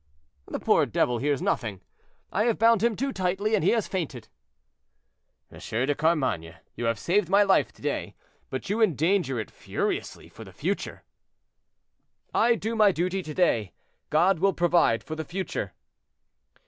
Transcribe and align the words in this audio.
"The 0.47 0.59
poor 0.59 0.87
devil 0.87 1.19
hears 1.19 1.43
nothing; 1.43 1.79
I 2.31 2.45
have 2.45 2.57
bound 2.57 2.81
him 2.81 2.95
too 2.95 3.13
tightly, 3.13 3.53
and 3.53 3.63
he 3.63 3.69
has 3.69 3.87
fainted." 3.87 4.29
"M. 5.51 5.59
de 5.59 5.93
Carmainges, 5.93 6.55
you 6.75 6.85
have 6.85 6.97
saved 6.97 7.29
my 7.29 7.43
life 7.43 7.71
to 7.73 7.83
day, 7.83 8.15
but 8.49 8.67
you 8.67 8.81
endanger 8.81 9.39
it 9.39 9.51
furiously 9.51 10.27
for 10.27 10.43
the 10.43 10.51
future." 10.53 11.03
"I 12.33 12.55
do 12.55 12.75
my 12.75 12.91
duty 12.91 13.21
to 13.21 13.33
day; 13.35 13.73
God 14.09 14.39
will 14.39 14.53
provide 14.53 15.03
for 15.03 15.15
the 15.15 15.23
future." 15.23 15.73